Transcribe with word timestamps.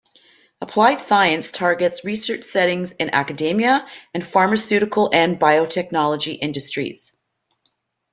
Applied 0.61 0.99
Science 0.99 1.51
targets 1.51 2.03
research 2.03 2.43
settings 2.43 2.91
in 2.93 3.11
academia 3.11 3.87
and 4.15 4.25
pharmaceutical 4.25 5.11
and 5.13 5.39
biotechnology 5.39 6.39
industries. 6.41 7.11